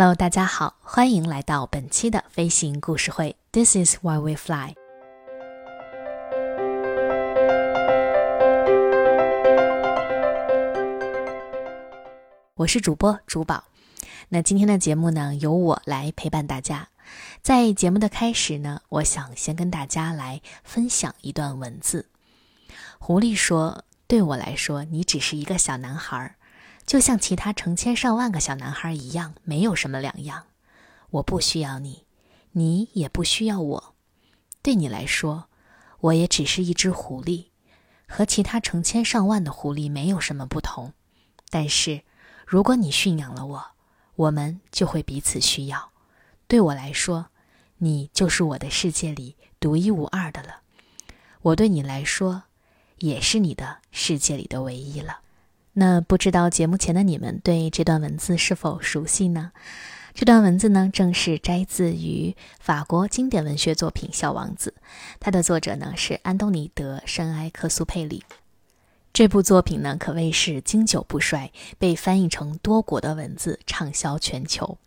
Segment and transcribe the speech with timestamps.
[0.00, 3.34] Hello，大家好，欢迎来到本期的飞行故事会。
[3.50, 4.76] This is why we fly。
[12.54, 13.64] 我是主播主宝。
[14.28, 16.90] 那今天的节目呢，由我来陪伴大家。
[17.42, 22.06] 在节目的开始呢，我想先跟大家来分享一段文字。
[23.00, 26.36] 狐狸说：“对我来说，你只是一个小男孩。”
[26.88, 30.46] 就像其他成千上万个小男孩一样，没有什么两样。
[31.10, 32.06] 我不需要你，
[32.52, 33.94] 你也不需要我。
[34.62, 35.50] 对你来说，
[36.00, 37.48] 我也只是一只狐狸，
[38.08, 40.94] 和其他成千上万的狐狸没有什么不同。
[41.50, 42.04] 但是，
[42.46, 43.66] 如果你驯养了我，
[44.16, 45.92] 我们就会彼此需要。
[46.46, 47.26] 对我来说，
[47.76, 50.62] 你就是我的世界里独一无二的了。
[51.42, 52.44] 我对你来说，
[52.96, 55.20] 也是你的世界里的唯一了。
[55.80, 59.52] 那不知道节目前的你们对这段文字是否熟悉呢？
[60.12, 64.74] 这段文字呢，正是摘自于法国经典文学作品《小王子》，
[65.20, 68.24] 它的作者呢是安东尼·德·圣埃克苏佩里。
[69.12, 74.78] 这部作品呢可谓是经久不衰，被翻译成多国的文字，畅销全球。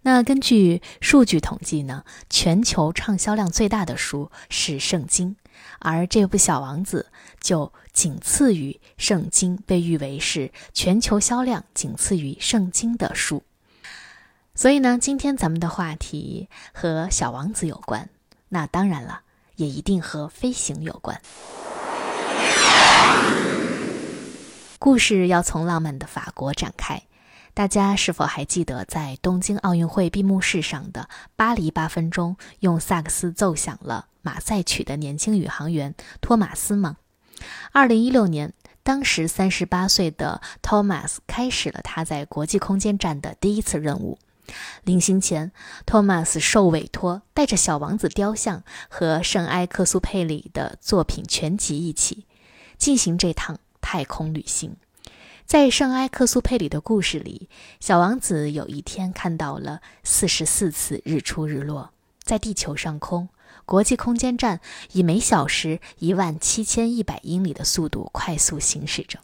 [0.00, 5.36] 那根据数据统计呢，全球畅销量最大的书是《圣经》。
[5.78, 7.06] 而这部《小王子》
[7.40, 13.42] 就仅次于《圣经》，被誉为是全球销量仅次于《圣经》的书。
[14.54, 18.08] 所以呢，今天咱们的话题和《小王子》有关，
[18.48, 19.22] 那当然了，
[19.56, 21.20] 也一定和飞行有关。
[24.78, 27.02] 故事要从浪漫的法国展开。
[27.54, 36.96] 大家是否还记得，在东京奥运会闭幕式上的巴黎八分钟，用萨克斯奏响了马赛曲的年轻宇航员托马斯吗？
[37.72, 44.18] 二零一六年，当时三十八岁的托马斯开始了他在国际空间站的第一次任务。
[44.84, 45.52] 临行前，
[45.84, 52.26] 托马斯受委托带着小王子雕像和圣埃克苏佩里的作品全集一起，
[52.78, 54.76] 进行这趟太空旅行。
[55.44, 57.48] 在圣埃克苏佩里的故事里，
[57.78, 61.90] 小王子有一天看到了四十四次日出日落。
[62.22, 63.28] 在地球上空，
[63.66, 64.60] 国际空间站
[64.92, 69.18] 以每小时一万七千一百英里的速度快速行驶着，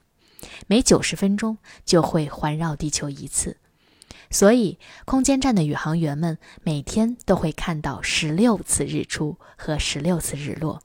[0.67, 3.57] 每九十分钟就会环绕地球一次。
[4.31, 10.83] 所以，空间站的宇航员们每天都会看到十六次日出和十六次日落。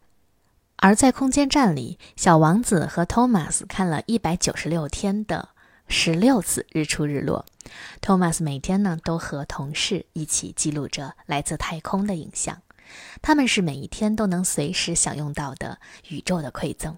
[0.84, 5.48] 而在空间站里，小王子和托马斯看了一百九十六天的
[5.88, 7.46] 十六次日出日落。
[8.02, 12.62] 托马斯每天呢都和同事一起记录着来自太空的影像。
[13.22, 15.80] 他们是每一天都能随时享用到的
[16.10, 16.98] 宇宙的馈赠。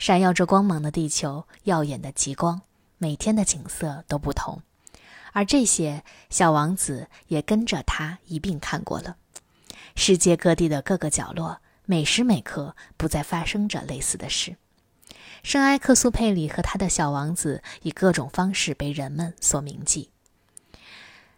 [0.00, 2.62] 闪耀着光芒的地球，耀眼的极光，
[2.98, 4.62] 每天的景色都不同。
[5.32, 9.14] 而这些，小王子也跟着他一并看过了。
[9.94, 11.60] 世界各地的各个角落。
[11.92, 14.56] 每时每刻不再发生着类似的事。
[15.42, 20.08] 圣埃克苏佩里和他的小王子以各种方式被人们所铭记。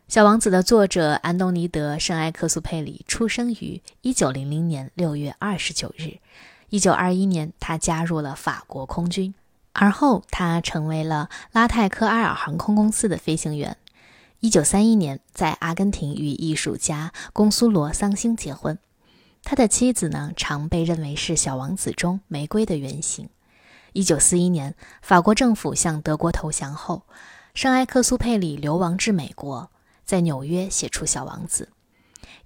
[0.06, 6.18] 小王子的作者安东尼德·圣埃克苏佩里出生于1900年6月29日。
[6.70, 9.34] 1921年，他加入了法国空军，
[9.72, 13.76] 而后他成为了拉泰科埃尔航空公司的飞行员。
[14.40, 18.78] 1931年，在阿根廷与艺术家贡苏罗·桑星结婚。
[19.44, 23.28] 他的妻子呢，常被认为是《小王子》中玫瑰的原型。
[23.92, 27.02] 一九四一年，法国政府向德国投降后，
[27.54, 29.70] 圣埃克苏佩里流亡至美国，
[30.04, 31.68] 在纽约写出《小王子》。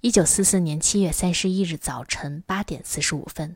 [0.01, 3.55] 一九四四年七月三十一日早晨八点四十五分，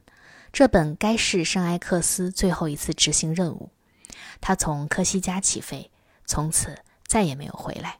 [0.52, 3.70] 这本该是圣埃克斯最后一次执行任务。
[4.40, 5.92] 他从科西嘉起飞，
[6.26, 8.00] 从此再也没有回来。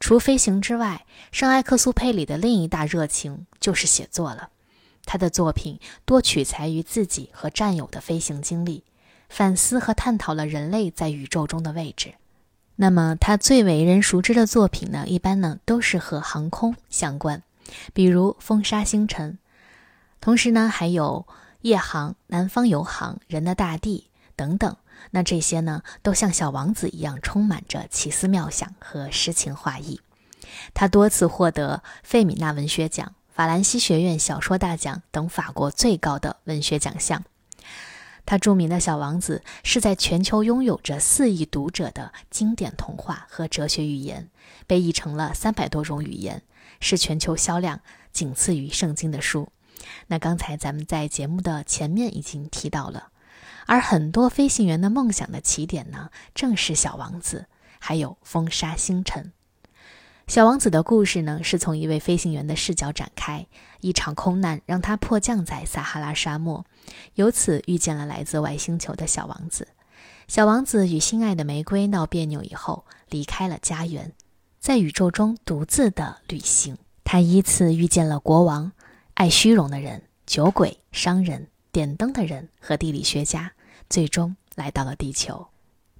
[0.00, 4.48] 除飞行之外，圣埃克苏佩里的另一大热情就是写作了。
[5.04, 8.82] 他的作品多取材于自己和战友的飞行经历，
[9.28, 12.14] 反思和探讨了人类在宇宙中的位置。
[12.76, 17.42] 那么，他最为人熟知的作品呢，一般呢都是和航空相关，
[17.92, 19.32] 比如《风沙星辰》，
[20.20, 21.26] 同时呢还有
[21.60, 24.76] 《夜航》《南方游航》《人的大地》等等。
[25.10, 30.00] 那这些呢，都像小王子一样，充满着奇思妙想和诗情画意。
[30.74, 37.24] 他多次获得费米纳文学奖、法兰西学院小说大奖等法国最高的文学奖项。
[38.26, 44.28] 他著名的小王子是在全球拥有着四亿读者的经典童话和哲学寓言，
[44.66, 46.42] 被译成了三百多种语言，
[46.80, 47.80] 是全球销量
[48.12, 49.48] 仅次于圣经的书。
[50.08, 53.08] 那刚才咱们在节目的前面已经提到了。
[53.70, 57.46] 而很多飞行员的梦想的起点呢，正是《小王子》，
[57.78, 59.22] 还有《风沙星辰》。
[60.26, 63.46] 《小王子的故事呢，是从一位飞行员的视角展开。
[63.80, 66.66] 一场空难让他迫降在撒哈拉沙漠，
[67.14, 69.68] 由此遇见了来自外星球的小王子。
[70.26, 74.12] 小王子与心爱的玫瑰闹别扭以后，离开了家园，
[74.58, 76.76] 在宇宙中独自的旅行。
[77.04, 78.72] 他依次遇见了国王、
[79.14, 83.52] 爱虚荣的人、酒鬼、商人、点灯的人和地理学家，
[83.90, 85.48] 最终来到了地球。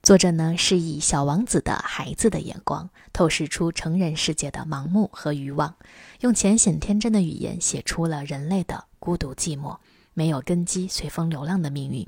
[0.01, 5.75] 作者呢是以小王子的孩子的眼光，透视出成人世界的盲目和欲望，
[6.21, 9.77] 用浅显天真的语言写出了人类的孤独寂寞、
[10.15, 12.07] 没有根基、随风流浪的命运。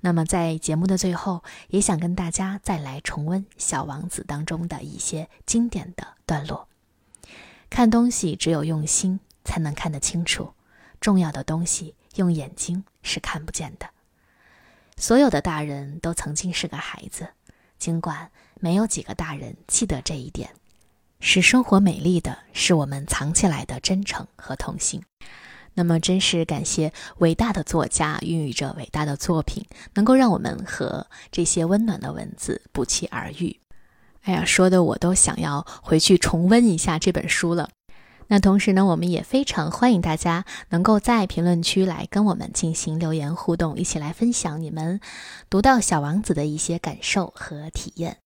[0.00, 6.68] 那么在节目的最后，也想跟大家再来重温《小王子》当中的一些经典的段落。
[7.68, 10.52] 看东西只有用心才能看得清楚，
[11.00, 13.88] 重要的东西用眼睛是看不见的。
[14.98, 17.28] 所有的大人都曾经是个孩子，
[17.78, 20.50] 尽管没有几个大人记得这一点。
[21.20, 25.02] 使生活美丽的是我们藏起来的真诚和童心。
[25.74, 33.60] 那么，真是感谢伟大的作家孕育着伟大的作品，能够让我们和这些温暖的文字不期而遇。
[34.22, 37.68] 哎呀，说的我都想要回去重温一下这本书了。
[38.28, 45.00] 那同时呢，我们也非常欢迎大家能够在评论区来跟我们进行留言互动，一起来分享你们
[45.48, 48.18] 读到《小王子》的一些感受和体验。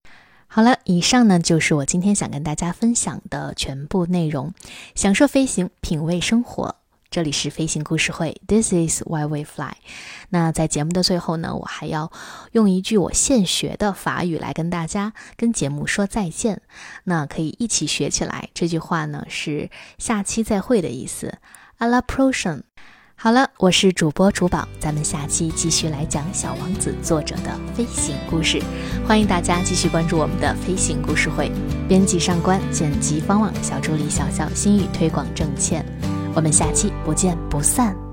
[0.47, 4.53] 好了，以上呢就是我今天想跟大家分享的全部内容。
[4.95, 6.80] 享受飞行，品味生活。
[7.11, 9.73] 这里是飞行故事会，This is why we fly。
[10.29, 12.13] 那在节目的最后呢，我还要
[12.53, 16.63] 用一句我现学的法语来跟大家、跟节目说再见。
[17.03, 18.51] 那可以一起学起来。
[18.55, 21.39] 这句话呢是下期再会的意思
[21.81, 22.63] ，à la p r o c h a n。
[23.17, 28.63] 好了，我是主播主宝，咱们下期继续来讲《小王子》作者的飞行故事。
[29.05, 31.51] 欢迎大家继续关注我们的飞行故事会。
[31.89, 35.85] 编辑上官，剪辑方网，小助理小小心语推广郑倩。
[36.35, 38.10] 我们下期不见不散。